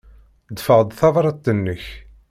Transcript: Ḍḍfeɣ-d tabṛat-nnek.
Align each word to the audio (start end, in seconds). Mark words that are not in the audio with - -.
Ḍḍfeɣ-d 0.53 0.89
tabṛat-nnek. 0.99 1.83